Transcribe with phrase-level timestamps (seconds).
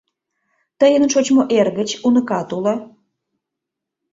[0.79, 2.73] Тыйын шочмо эргыч, уныкат уло.